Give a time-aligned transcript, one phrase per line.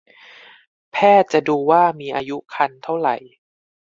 [0.91, 3.09] แพทย์จะดูว่ามีอายุครรภ์เท่าไร